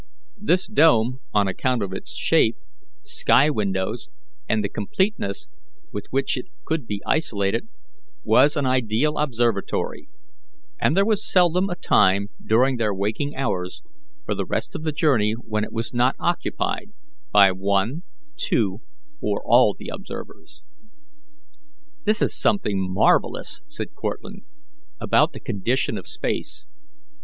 [0.41, 2.57] This dome, on account of its shape,
[3.03, 4.09] sky windows,
[4.49, 5.47] and the completeness
[5.91, 7.67] with which it could be isolated,
[8.23, 10.09] was an ideal observatory,
[10.79, 13.83] and there was seldom a time during their waking hours
[14.25, 16.93] for the rest of the journey when it was not occupied
[17.31, 18.01] by one,
[18.37, 18.81] two,
[19.21, 20.63] or all the observers.
[22.05, 24.45] "There is something marvellous," said Cortlandt,
[24.99, 26.65] "about the condition of space.